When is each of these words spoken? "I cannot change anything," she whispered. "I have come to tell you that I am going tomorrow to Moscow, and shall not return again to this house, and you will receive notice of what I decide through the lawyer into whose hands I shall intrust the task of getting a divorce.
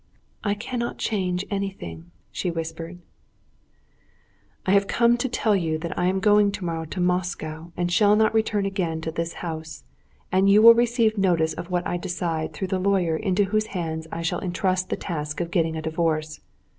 "I 0.43 0.55
cannot 0.55 0.97
change 0.97 1.45
anything," 1.51 2.09
she 2.31 2.49
whispered. 2.49 2.97
"I 4.65 4.71
have 4.71 4.87
come 4.87 5.15
to 5.17 5.29
tell 5.29 5.55
you 5.55 5.77
that 5.77 5.95
I 5.95 6.05
am 6.07 6.19
going 6.19 6.51
tomorrow 6.51 6.85
to 6.85 6.99
Moscow, 6.99 7.71
and 7.77 7.91
shall 7.91 8.15
not 8.15 8.33
return 8.33 8.65
again 8.65 8.99
to 9.01 9.11
this 9.11 9.33
house, 9.45 9.83
and 10.31 10.49
you 10.49 10.63
will 10.63 10.73
receive 10.73 11.19
notice 11.19 11.53
of 11.53 11.69
what 11.69 11.85
I 11.85 11.97
decide 11.97 12.51
through 12.53 12.69
the 12.69 12.79
lawyer 12.79 13.15
into 13.15 13.43
whose 13.53 13.67
hands 13.77 14.07
I 14.11 14.23
shall 14.23 14.39
intrust 14.39 14.89
the 14.89 14.95
task 14.95 15.39
of 15.39 15.51
getting 15.51 15.75
a 15.77 15.83
divorce. 15.83 16.39